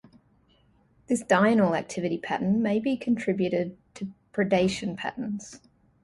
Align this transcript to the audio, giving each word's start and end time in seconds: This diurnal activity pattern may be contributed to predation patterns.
This 1.05 1.21
diurnal 1.21 1.75
activity 1.77 2.17
pattern 2.17 2.63
may 2.63 2.79
be 2.79 2.97
contributed 2.97 3.77
to 3.93 4.11
predation 4.33 4.97
patterns. 4.97 5.61